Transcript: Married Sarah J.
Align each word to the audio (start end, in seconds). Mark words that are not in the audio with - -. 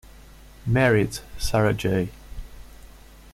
Married 0.65 1.19
Sarah 1.37 1.73
J. 1.75 2.09